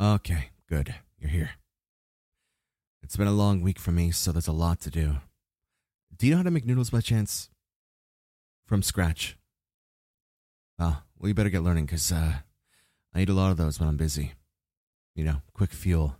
Okay, 0.00 0.48
good. 0.66 0.94
You're 1.18 1.30
here. 1.30 1.50
It's 3.02 3.18
been 3.18 3.26
a 3.26 3.32
long 3.32 3.60
week 3.60 3.78
for 3.78 3.92
me, 3.92 4.12
so 4.12 4.32
there's 4.32 4.48
a 4.48 4.52
lot 4.52 4.80
to 4.80 4.90
do. 4.90 5.16
Do 6.16 6.26
you 6.26 6.32
know 6.32 6.38
how 6.38 6.44
to 6.44 6.50
make 6.50 6.64
noodles 6.64 6.88
by 6.88 7.02
chance? 7.02 7.50
From 8.64 8.82
scratch. 8.82 9.36
Oh, 10.78 11.02
well, 11.18 11.28
you 11.28 11.34
better 11.34 11.50
get 11.50 11.62
learning 11.62 11.84
because 11.84 12.10
uh, 12.10 12.36
I 13.14 13.20
eat 13.20 13.28
a 13.28 13.34
lot 13.34 13.50
of 13.50 13.58
those 13.58 13.78
when 13.78 13.90
I'm 13.90 13.98
busy. 13.98 14.32
You 15.14 15.24
know, 15.24 15.42
quick 15.52 15.70
fuel. 15.70 16.16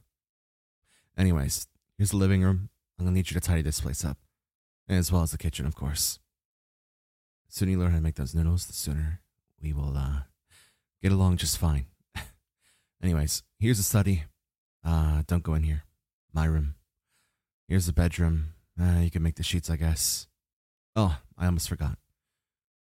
Anyways, 1.17 1.67
here's 1.97 2.11
the 2.11 2.19
living 2.19 2.43
room. 2.43 2.69
I'm 2.99 3.07
going 3.07 3.15
to 3.15 3.19
need 3.19 3.31
you 3.31 3.41
to 3.41 3.47
tidy 3.47 3.63
this 3.63 3.81
place 3.81 4.05
up, 4.05 4.19
as 4.91 5.11
well 5.11 5.23
as 5.23 5.31
the 5.31 5.39
kitchen, 5.39 5.65
of 5.65 5.75
course. 5.75 6.19
The 7.47 7.55
sooner 7.55 7.71
you 7.71 7.79
learn 7.79 7.93
how 7.93 7.97
to 7.97 8.03
make 8.03 8.17
those 8.17 8.35
noodles, 8.35 8.67
the 8.67 8.75
sooner 8.75 9.23
we 9.63 9.73
will 9.73 9.97
uh, 9.97 10.25
get 11.03 11.13
along 11.13 11.39
just 11.39 11.57
fine. 11.57 11.87
Anyways, 13.03 13.43
here's 13.61 13.77
the 13.77 13.85
study. 13.85 14.25
Uh, 14.85 15.23
don't 15.27 15.45
go 15.45 15.55
in 15.55 15.63
here. 15.63 15.85
My 16.33 16.47
room. 16.47 16.75
Here's 17.69 17.87
the 17.87 17.93
bedroom. 17.93 18.55
Uh, 18.81 19.01
you 19.01 19.11
can 19.11 19.23
make 19.23 19.37
the 19.37 19.43
sheets, 19.43 19.71
I 19.71 19.77
guess. 19.77 20.27
Oh, 20.97 21.19
I 21.39 21.47
almost 21.47 21.69
forgot. 21.69 21.99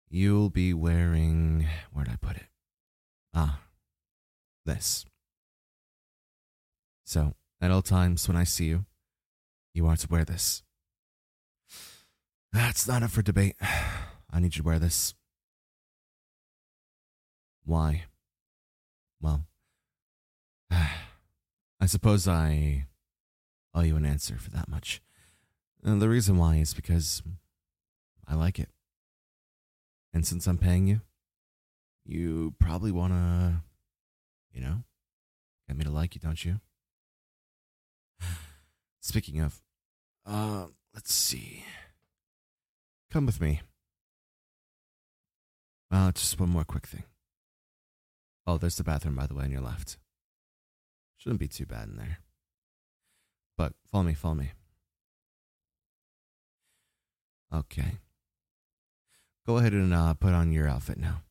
You'll 0.09 0.49
be 0.49 0.73
wearing. 0.73 1.67
Where'd 1.91 2.09
I 2.09 2.15
put 2.15 2.37
it? 2.37 2.47
Ah, 3.33 3.59
this. 4.65 5.05
So, 7.05 7.33
at 7.61 7.69
all 7.69 7.81
times 7.81 8.27
when 8.27 8.37
I 8.37 8.43
see 8.43 8.65
you, 8.65 8.85
you 9.73 9.85
are 9.87 9.97
to 9.97 10.07
wear 10.07 10.25
this. 10.25 10.63
That's 12.51 12.87
not 12.87 13.03
up 13.03 13.11
for 13.11 13.21
debate. 13.21 13.55
I 14.31 14.39
need 14.39 14.55
you 14.55 14.63
to 14.63 14.67
wear 14.67 14.79
this. 14.79 15.13
Why? 17.65 18.05
Well, 19.21 19.43
I 21.81 21.85
suppose 21.85 22.27
I 22.27 22.85
owe 23.73 23.81
you 23.81 23.95
an 23.95 24.05
answer 24.05 24.37
for 24.37 24.49
that 24.51 24.67
much. 24.67 25.01
And 25.83 26.01
the 26.01 26.09
reason 26.09 26.37
why 26.37 26.57
is 26.57 26.73
because 26.73 27.23
I 28.27 28.35
like 28.35 28.59
it. 28.59 28.69
And 30.13 30.25
since 30.25 30.47
I'm 30.47 30.57
paying 30.57 30.87
you, 30.87 31.01
you 32.03 32.53
probably 32.59 32.91
want 32.91 33.13
to, 33.13 33.61
you 34.51 34.61
know, 34.61 34.83
get 35.67 35.77
me 35.77 35.85
to 35.85 35.91
like 35.91 36.15
you, 36.15 36.21
don't 36.21 36.43
you? 36.43 36.59
Speaking 38.99 39.39
of, 39.39 39.61
uh, 40.25 40.65
let's 40.93 41.13
see. 41.13 41.63
Come 43.11 43.25
with 43.25 43.39
me. 43.39 43.61
Uh, 45.91 46.11
just 46.11 46.39
one 46.39 46.49
more 46.49 46.65
quick 46.65 46.87
thing. 46.87 47.03
Oh, 48.45 48.57
there's 48.57 48.75
the 48.75 48.83
bathroom, 48.83 49.15
by 49.15 49.27
the 49.27 49.33
way, 49.33 49.45
on 49.45 49.51
your 49.51 49.61
left. 49.61 49.97
Shouldn't 51.19 51.41
be 51.41 51.49
too 51.49 51.65
bad 51.65 51.89
in 51.89 51.97
there. 51.97 52.19
But 53.57 53.73
follow 53.91 54.05
me, 54.05 54.13
follow 54.13 54.35
me. 54.35 54.51
Okay. 57.53 57.97
Go 59.45 59.57
ahead 59.57 59.73
and 59.73 59.93
uh, 59.93 60.13
put 60.13 60.31
on 60.31 60.53
your 60.53 60.69
outfit 60.69 60.97
now. 60.97 61.23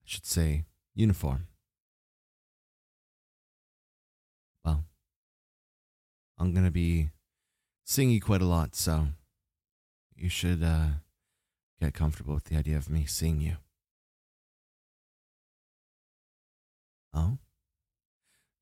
I 0.00 0.04
should 0.04 0.26
say 0.26 0.64
uniform. 0.94 1.48
Well, 4.64 4.84
I'm 6.38 6.52
going 6.52 6.66
to 6.66 6.70
be 6.70 7.08
seeing 7.84 8.10
you 8.10 8.20
quite 8.20 8.42
a 8.42 8.46
lot, 8.46 8.76
so 8.76 9.08
you 10.16 10.28
should 10.28 10.62
uh, 10.62 10.86
get 11.80 11.94
comfortable 11.94 12.34
with 12.34 12.44
the 12.44 12.56
idea 12.56 12.76
of 12.76 12.88
me 12.88 13.06
seeing 13.06 13.40
you. 13.40 13.56
Oh? 17.12 17.38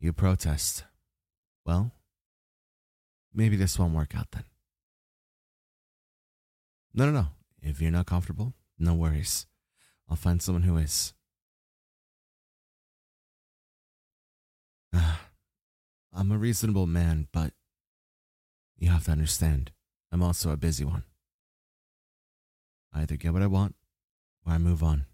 You 0.03 0.13
protest. 0.13 0.83
Well, 1.65 1.93
maybe 3.33 3.55
this 3.55 3.79
won't 3.79 3.95
work 3.95 4.17
out 4.17 4.33
then. 4.33 4.43
No, 6.93 7.07
no, 7.07 7.13
no. 7.13 7.27
If 7.63 7.81
you're 7.81 7.93
not 7.93 8.07
comfortable, 8.07 8.53
no 8.81 8.95
worries. 8.95 9.47
I'll 10.11 10.17
find 10.17 10.43
someone 10.43 10.65
who 10.65 10.77
is. 10.77 11.15
Ah, 14.93 15.21
I'm 16.13 16.33
a 16.33 16.37
reasonable 16.37 16.89
man, 16.89 17.29
but 17.33 17.53
you 18.77 18.91
have 18.91 19.05
to 19.05 19.13
understand, 19.13 19.71
I'm 20.11 20.21
also 20.21 20.51
a 20.51 20.57
busy 20.57 20.85
one. 20.85 21.05
I 22.93 23.03
either 23.03 23.15
get 23.15 23.33
what 23.33 23.43
I 23.43 23.47
want 23.47 23.77
or 24.45 24.53
I 24.53 24.59
move 24.59 24.83
on. 24.83 25.07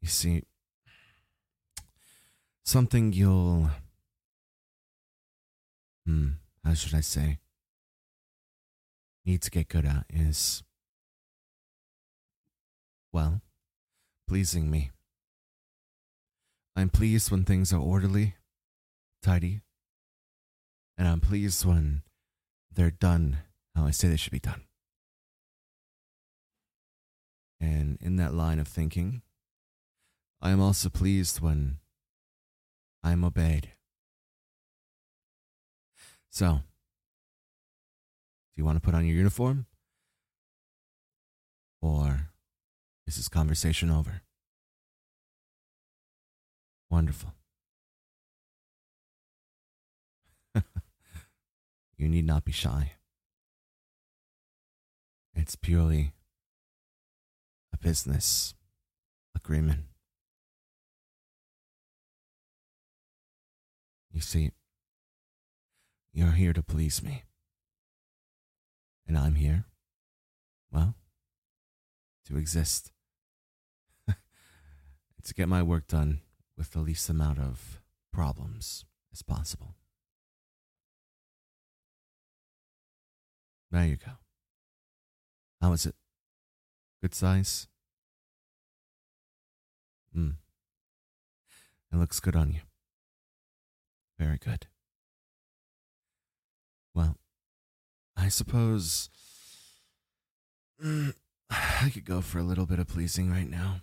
You 0.00 0.06
see, 0.06 0.44
something 2.64 3.12
you'll. 3.12 3.70
Hmm, 6.06 6.28
how 6.64 6.74
should 6.74 6.94
I 6.94 7.00
say? 7.00 7.38
Need 9.24 9.42
to 9.42 9.50
get 9.50 9.68
good 9.68 9.84
at 9.84 10.04
is. 10.12 10.62
Well, 13.12 13.40
pleasing 14.28 14.70
me. 14.70 14.90
I'm 16.76 16.90
pleased 16.90 17.30
when 17.30 17.44
things 17.44 17.72
are 17.72 17.78
orderly, 17.78 18.34
tidy, 19.22 19.60
and 20.98 21.06
I'm 21.06 21.20
pleased 21.20 21.64
when 21.64 22.02
they're 22.74 22.90
done 22.90 23.38
how 23.76 23.86
I 23.86 23.92
say 23.92 24.08
they 24.08 24.16
should 24.16 24.32
be 24.32 24.40
done. 24.40 24.62
And 27.60 27.96
in 28.00 28.16
that 28.16 28.34
line 28.34 28.58
of 28.58 28.68
thinking, 28.68 29.22
I 30.42 30.50
am 30.50 30.60
also 30.60 30.88
pleased 30.88 31.40
when 31.40 31.78
I 33.04 33.12
am 33.12 33.22
obeyed. 33.22 33.68
So, 36.30 36.52
do 36.54 36.62
you 38.56 38.64
want 38.64 38.76
to 38.76 38.80
put 38.80 38.94
on 38.94 39.04
your 39.04 39.14
uniform? 39.14 39.66
Or 41.82 42.30
is 43.06 43.16
this 43.16 43.28
conversation 43.28 43.90
over? 43.90 44.22
Wonderful. 46.88 47.34
you 51.98 52.08
need 52.08 52.24
not 52.24 52.46
be 52.46 52.52
shy. 52.52 52.92
It's 55.34 55.56
purely 55.56 56.14
a 57.70 57.76
business 57.76 58.54
agreement. 59.36 59.93
See, 64.24 64.50
you're 66.14 66.32
here 66.32 66.54
to 66.54 66.62
please 66.62 67.02
me. 67.02 67.24
And 69.06 69.18
I'm 69.18 69.34
here, 69.34 69.66
well, 70.72 70.94
to 72.26 72.38
exist. 72.38 72.90
to 74.08 75.34
get 75.34 75.46
my 75.46 75.62
work 75.62 75.86
done 75.86 76.20
with 76.56 76.72
the 76.72 76.80
least 76.80 77.10
amount 77.10 77.38
of 77.38 77.82
problems 78.12 78.86
as 79.12 79.20
possible. 79.20 79.74
There 83.70 83.84
you 83.84 83.96
go. 83.96 84.12
How 85.60 85.72
is 85.74 85.84
it? 85.84 85.96
Good 87.02 87.14
size? 87.14 87.68
Hmm. 90.14 90.30
It 91.92 91.96
looks 91.96 92.20
good 92.20 92.34
on 92.34 92.52
you. 92.52 92.60
Very 94.18 94.38
good. 94.38 94.66
Well, 96.94 97.16
I 98.16 98.28
suppose 98.28 99.10
mm, 100.82 101.14
I 101.50 101.90
could 101.92 102.04
go 102.04 102.20
for 102.20 102.38
a 102.38 102.44
little 102.44 102.66
bit 102.66 102.78
of 102.78 102.86
pleasing 102.86 103.30
right 103.30 103.50
now. 103.50 103.80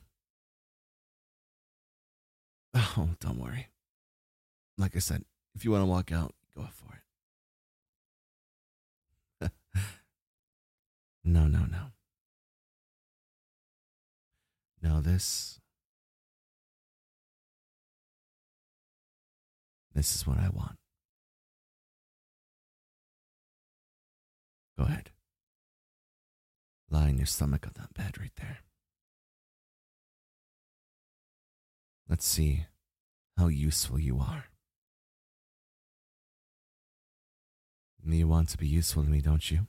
Oh, 2.73 3.09
don't 3.19 3.39
worry. 3.39 3.67
Like 4.77 4.95
I 4.95 4.99
said, 4.99 5.25
if 5.53 5.65
you 5.65 5.71
want 5.71 5.81
to 5.81 5.87
walk 5.87 6.11
out, 6.11 6.33
go 6.55 6.67
for 6.71 7.01
it. 9.41 9.51
no, 11.23 11.47
no, 11.47 11.65
no. 11.65 11.91
No, 14.81 15.01
this. 15.01 15.60
This 19.93 20.15
is 20.15 20.25
what 20.25 20.37
I 20.37 20.49
want. 20.49 20.77
Go 24.77 24.85
ahead. 24.85 25.11
Lie 26.89 27.09
on 27.09 27.17
your 27.17 27.25
stomach 27.25 27.65
on 27.67 27.73
that 27.75 27.93
bed 27.93 28.17
right 28.19 28.31
there. 28.37 28.59
Let's 32.09 32.25
see 32.25 32.65
how 33.37 33.47
useful 33.47 33.99
you 33.99 34.19
are. 34.19 34.45
You 38.05 38.27
want 38.27 38.49
to 38.49 38.57
be 38.57 38.67
useful 38.67 39.03
to 39.03 39.09
me, 39.09 39.21
don't 39.21 39.49
you? 39.49 39.67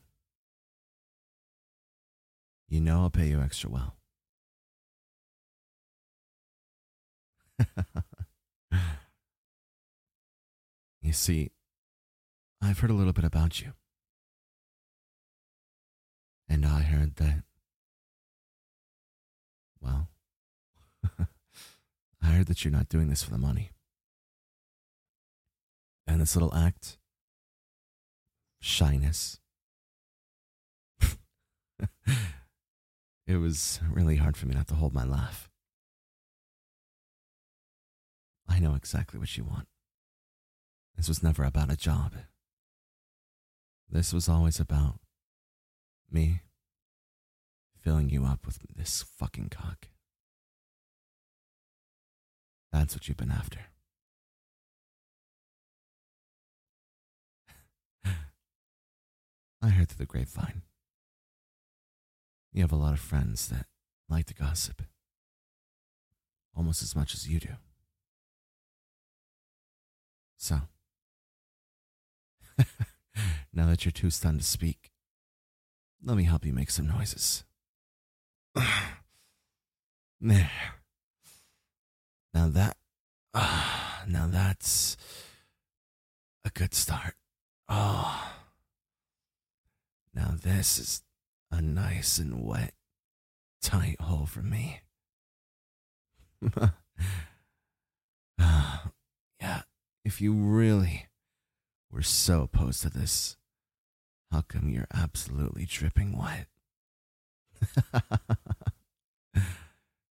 You 2.68 2.80
know 2.80 3.02
I'll 3.02 3.10
pay 3.10 3.28
you 3.28 3.40
extra 3.40 3.70
well. 3.70 3.96
you 11.02 11.12
see, 11.12 11.50
I've 12.62 12.78
heard 12.78 12.90
a 12.90 12.94
little 12.94 13.12
bit 13.12 13.24
about 13.24 13.60
you. 13.60 13.72
And 16.48 16.64
I 16.64 16.82
heard 16.82 17.16
that, 17.16 17.42
well, 19.80 20.08
I 22.22 22.26
heard 22.26 22.46
that 22.46 22.64
you're 22.64 22.72
not 22.72 22.88
doing 22.88 23.08
this 23.08 23.22
for 23.22 23.30
the 23.30 23.38
money. 23.38 23.72
And 26.06 26.20
this 26.20 26.36
little 26.36 26.54
act, 26.54 26.98
shyness, 28.60 29.40
it 33.26 33.36
was 33.36 33.80
really 33.90 34.16
hard 34.16 34.36
for 34.36 34.46
me 34.46 34.54
not 34.54 34.68
to 34.68 34.74
hold 34.74 34.92
my 34.92 35.04
laugh. 35.04 35.48
I 38.48 38.58
know 38.60 38.74
exactly 38.74 39.18
what 39.18 39.36
you 39.36 39.44
want. 39.44 39.66
This 41.02 41.08
was 41.08 41.22
never 41.24 41.42
about 41.42 41.68
a 41.68 41.76
job. 41.76 42.12
This 43.90 44.12
was 44.12 44.28
always 44.28 44.60
about 44.60 45.00
me 46.08 46.42
filling 47.80 48.08
you 48.08 48.24
up 48.24 48.46
with 48.46 48.60
this 48.72 49.02
fucking 49.18 49.48
cock. 49.48 49.88
That's 52.70 52.94
what 52.94 53.08
you've 53.08 53.16
been 53.16 53.32
after. 53.32 53.58
I 59.60 59.70
heard 59.70 59.88
through 59.88 60.06
the 60.06 60.06
grapevine. 60.06 60.62
You 62.52 62.62
have 62.62 62.70
a 62.70 62.76
lot 62.76 62.92
of 62.92 63.00
friends 63.00 63.48
that 63.48 63.66
like 64.08 64.26
to 64.26 64.34
gossip 64.34 64.82
almost 66.56 66.80
as 66.80 66.94
much 66.94 67.12
as 67.12 67.28
you 67.28 67.40
do. 67.40 67.54
So, 70.36 70.60
now 73.52 73.66
that 73.66 73.84
you're 73.84 73.92
too 73.92 74.10
stunned 74.10 74.40
to 74.40 74.46
speak, 74.46 74.90
let 76.04 76.16
me 76.16 76.24
help 76.24 76.44
you 76.44 76.52
make 76.52 76.70
some 76.70 76.88
noises. 76.88 77.44
there. 80.20 80.50
Now 82.34 82.48
that, 82.48 82.76
uh, 83.34 84.02
now 84.08 84.26
that's 84.26 84.96
a 86.44 86.50
good 86.50 86.74
start. 86.74 87.14
Oh. 87.68 88.28
Now 90.14 90.34
this 90.42 90.78
is 90.78 91.02
a 91.50 91.62
nice 91.62 92.18
and 92.18 92.44
wet, 92.44 92.74
tight 93.62 93.98
hole 93.98 94.26
for 94.26 94.42
me. 94.42 94.82
uh, 96.54 96.68
yeah, 99.40 99.62
if 100.04 100.20
you 100.20 100.34
really 100.34 101.06
were 101.92 102.02
so 102.02 102.42
opposed 102.42 102.82
to 102.82 102.90
this, 102.90 103.36
how 104.30 104.40
come 104.42 104.70
you're 104.70 104.88
absolutely 104.94 105.66
dripping 105.66 106.16
wet? 106.16 106.46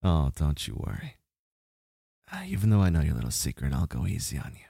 oh, 0.02 0.32
don't 0.34 0.66
you 0.66 0.74
worry. 0.76 1.16
Uh, 2.32 2.42
even 2.48 2.70
though 2.70 2.80
I 2.80 2.88
know 2.90 3.02
your 3.02 3.14
little 3.14 3.30
secret, 3.30 3.72
I'll 3.72 3.86
go 3.86 4.06
easy 4.06 4.38
on 4.38 4.52
you. 4.54 4.66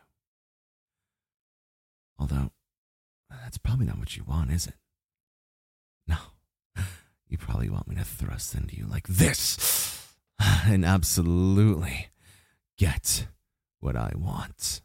Although, 2.18 2.50
that's 3.30 3.58
probably 3.58 3.86
not 3.86 3.98
what 3.98 4.16
you 4.16 4.24
want, 4.24 4.50
is 4.50 4.66
it? 4.66 4.74
No. 6.06 6.16
You 7.28 7.38
probably 7.38 7.68
want 7.68 7.88
me 7.88 7.96
to 7.96 8.04
thrust 8.04 8.54
into 8.54 8.76
you 8.76 8.86
like 8.86 9.08
this 9.08 10.14
and 10.38 10.84
absolutely 10.84 12.08
get 12.78 13.26
what 13.80 13.96
I 13.96 14.12
want. 14.16 14.80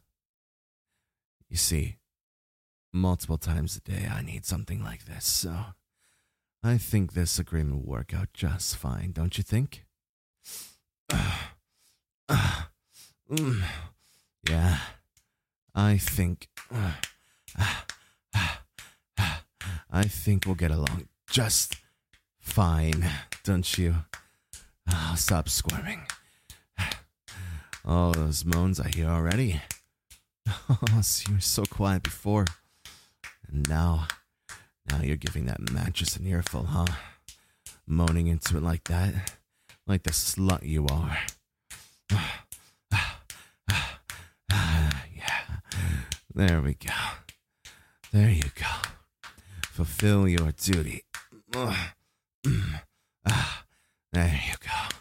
You 1.49 1.57
see, 1.57 1.97
multiple 2.93 3.37
times 3.37 3.75
a 3.77 3.81
day 3.81 4.07
I 4.07 4.21
need 4.21 4.45
something 4.45 4.83
like 4.83 5.05
this, 5.05 5.25
so 5.25 5.55
I 6.63 6.77
think 6.77 7.13
this 7.13 7.39
agreement 7.39 7.85
will 7.85 7.91
work 7.91 8.13
out 8.13 8.33
just 8.33 8.75
fine, 8.75 9.11
don't 9.11 9.37
you 9.37 9.43
think? 9.43 9.85
yeah, 14.49 14.77
I 15.73 15.97
think. 15.97 16.49
I 19.93 20.03
think 20.03 20.45
we'll 20.45 20.55
get 20.55 20.71
along 20.71 21.07
just 21.29 21.77
fine, 22.39 23.09
don't 23.43 23.77
you? 23.77 23.95
Oh, 24.89 25.13
stop 25.17 25.49
squirming. 25.49 26.01
All 27.85 28.11
those 28.11 28.45
moans 28.45 28.79
I 28.79 28.89
hear 28.89 29.07
already. 29.07 29.61
Oh, 30.69 31.01
you 31.27 31.35
were 31.35 31.39
so 31.39 31.63
quiet 31.63 32.03
before. 32.03 32.45
And 33.51 33.67
now, 33.67 34.07
now 34.89 35.01
you're 35.01 35.17
giving 35.17 35.45
that 35.45 35.71
mattress 35.71 36.15
an 36.15 36.25
earful, 36.27 36.63
huh? 36.63 36.87
Moaning 37.85 38.27
into 38.27 38.57
it 38.57 38.63
like 38.63 38.85
that. 38.85 39.37
Like 39.87 40.03
the 40.03 40.11
slut 40.11 40.63
you 40.63 40.87
are. 40.87 41.17
yeah. 44.51 45.41
There 46.33 46.61
we 46.61 46.75
go. 46.75 46.93
There 48.11 48.29
you 48.29 48.49
go. 48.55 48.89
Fulfill 49.67 50.27
your 50.27 50.51
duty. 50.51 51.03
There 54.13 54.41
you 54.45 54.55
go. 54.59 54.97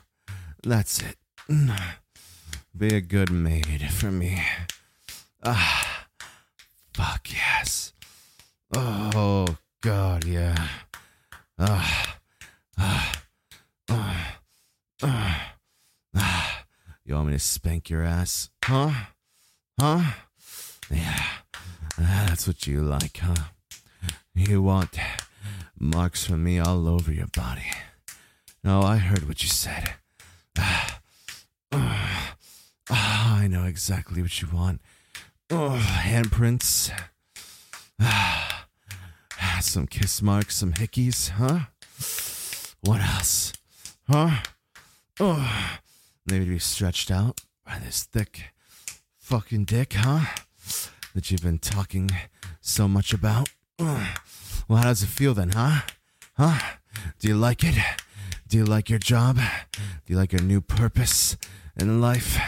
That's 0.62 1.02
it. 1.02 1.17
Be 2.79 2.94
a 2.94 3.00
good 3.00 3.32
maid 3.32 3.91
for 3.91 4.12
me. 4.12 4.41
Ah, 5.43 6.06
fuck 6.94 7.26
yes. 7.32 7.93
Oh, 8.75 9.56
God, 9.81 10.25
yeah. 10.25 10.69
Ah, 11.58 12.19
ah, 12.78 13.12
ah, 13.88 14.38
ah, 15.02 15.55
ah. 16.14 16.64
You 17.05 17.14
want 17.14 17.28
me 17.28 17.32
to 17.32 17.38
spank 17.38 17.90
your 17.90 18.05
ass? 18.05 18.50
Huh? 18.64 18.90
Huh? 19.78 20.12
Yeah, 20.90 21.22
that's 21.99 22.46
what 22.46 22.67
you 22.67 22.82
like, 22.82 23.19
huh? 23.19 23.34
You 24.34 24.62
want 24.62 24.96
marks 25.78 26.25
from 26.25 26.44
me 26.44 26.58
all 26.58 26.88
over 26.88 27.12
your 27.12 27.26
body. 27.28 27.66
No, 28.62 28.82
I 28.82 28.99
heard 28.99 29.26
what 29.26 29.43
you 29.43 29.49
said. 29.49 29.94
Ah, 30.58 31.00
ah, 31.73 32.37
ah, 32.90 33.38
I 33.38 33.46
know 33.49 33.64
exactly 33.64 34.23
what 34.23 34.40
you 34.40 34.49
want. 34.52 34.80
Oh, 35.50 35.80
handprints. 36.02 36.90
Ah, 38.00 38.60
some 39.64 39.87
kiss 39.87 40.23
marks, 40.23 40.57
some 40.57 40.73
hickeys, 40.73 41.31
huh? 41.31 41.67
What 42.81 43.00
else? 43.00 43.52
Huh? 44.09 44.43
Oh, 45.19 45.71
maybe 46.26 46.47
to 46.47 46.50
be 46.52 46.59
stretched 46.59 47.11
out 47.11 47.40
by 47.64 47.79
this 47.79 48.05
thick 48.05 48.52
fucking 49.19 49.64
dick, 49.64 49.95
huh? 49.97 50.26
That 51.14 51.31
you've 51.31 51.43
been 51.43 51.59
talking 51.59 52.11
so 52.61 52.88
much 52.88 53.12
about. 53.12 53.50
Well, 53.79 53.99
how 54.69 54.85
does 54.85 55.02
it 55.02 55.09
feel 55.09 55.35
then, 55.35 55.50
huh? 55.50 55.83
Huh? 56.37 56.76
Do 57.19 57.29
you 57.29 57.37
like 57.37 57.62
it? 57.64 57.76
Do 58.49 58.57
you 58.57 58.64
like 58.64 58.88
your 58.88 58.99
job? 58.99 59.37
Do 59.37 59.81
you 60.07 60.17
like 60.17 60.33
your 60.33 60.43
new 60.43 60.61
purpose 60.61 61.37
in 61.76 62.00
life? 62.00 62.38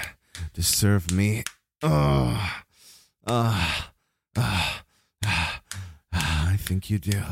To 0.55 0.63
serve 0.63 1.11
me? 1.13 1.45
Oh, 1.83 2.63
ah, 3.27 3.92
think 6.73 6.89
you 6.89 6.99
do. 6.99 7.23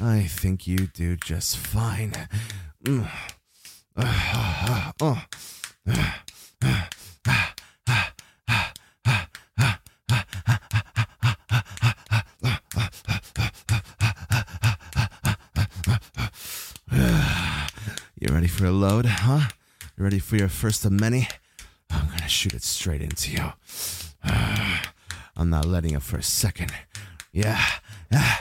I 0.00 0.22
think 0.22 0.68
you 0.68 0.86
do 0.86 1.16
just 1.16 1.56
fine. 1.56 2.12
You 2.84 3.04
ready 18.28 18.46
for 18.46 18.66
a 18.66 18.70
load, 18.70 19.06
huh? 19.06 19.48
You 19.98 20.04
ready 20.04 20.20
for 20.20 20.36
your 20.36 20.46
first 20.48 20.84
of 20.84 20.92
many? 20.92 21.26
I'm 21.90 22.06
gonna 22.08 22.28
shoot 22.28 22.54
it 22.54 22.62
straight 22.62 23.02
into 23.02 23.32
you. 23.32 23.52
I'm 24.22 25.50
not 25.50 25.64
letting 25.64 25.96
up 25.96 26.02
for 26.02 26.18
a 26.18 26.22
second. 26.22 26.72
Yeah. 27.32 27.60
Oh. 28.12 28.40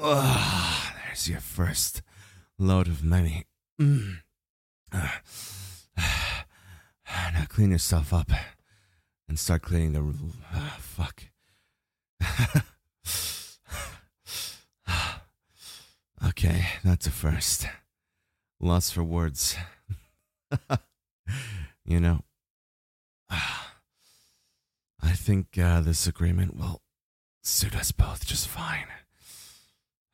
Oh, 0.00 0.92
there's 1.06 1.28
your 1.28 1.40
first 1.40 2.02
load 2.58 2.86
of 2.86 3.02
many. 3.02 3.46
Mm. 3.80 4.18
Uh, 4.92 5.08
now 5.96 7.44
clean 7.48 7.72
yourself 7.72 8.12
up 8.12 8.30
and 9.28 9.38
start 9.38 9.62
cleaning 9.62 9.92
the 9.92 10.02
room. 10.02 10.34
Uh, 10.52 10.70
fuck. 10.78 11.24
okay, 16.28 16.66
that's 16.84 17.06
a 17.06 17.10
first. 17.10 17.66
Lost 18.60 18.94
for 18.94 19.02
words. 19.02 19.56
you 21.84 21.98
know, 22.00 22.20
I 23.30 25.12
think 25.14 25.58
uh, 25.58 25.80
this 25.80 26.06
agreement 26.06 26.56
will 26.56 26.82
suit 27.42 27.74
us 27.76 27.90
both 27.92 28.26
just 28.26 28.46
fine. 28.48 28.86